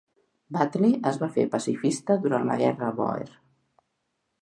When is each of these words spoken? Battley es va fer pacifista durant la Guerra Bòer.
Battley 0.55 0.95
es 1.09 1.19
va 1.25 1.29
fer 1.35 1.45
pacifista 1.57 2.19
durant 2.25 2.51
la 2.53 2.59
Guerra 2.65 2.93
Bòer. 3.03 3.33